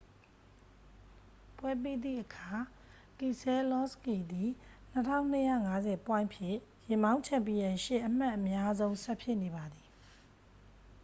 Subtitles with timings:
[1.57, 2.55] ပွဲပြီးသည့်အခါ
[3.19, 4.49] ကီဆဲလောစကီသည်
[5.31, 9.87] 2250 ပွိုင့်ဖြင့် ယာဉ်မောင်း ချန်ပီယံရှစ် အမှတ်အများဆုံး ဆက်ဖြစ်နေပါသည်